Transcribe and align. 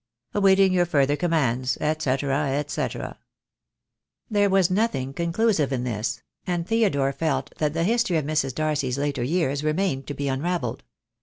"Awaiting 0.33 0.73
your 0.73 0.87
further 0.87 1.15
commands, 1.15 1.73
&c, 1.73 1.93
&c." 1.99 2.97
There 4.31 4.49
was 4.49 4.71
nothing 4.71 5.13
conclusive 5.13 5.71
in 5.71 5.83
this; 5.83 6.23
and 6.47 6.65
Theodore 6.67 7.13
felt 7.13 7.53
that 7.59 7.73
the 7.75 7.83
history 7.83 8.17
of 8.17 8.25
Mrs. 8.25 8.55
Darcy's 8.55 8.97
later 8.97 9.21
years 9.21 9.63
remained 9.63 10.07
to 10.07 10.15
be 10.15 10.27
unravelled. 10.27 10.83